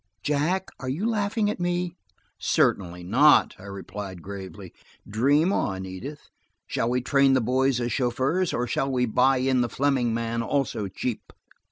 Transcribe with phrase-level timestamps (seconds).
[0.23, 1.95] Jack, are you laughing at me?'
[2.39, 4.73] "Certainly not," I replied gravely.
[5.07, 6.21] "Dream on, Edith.
[6.65, 10.41] Shall we train the boys as chauffeurs, or shall we buy in the Fleming man,
[10.41, 11.31] also cheap."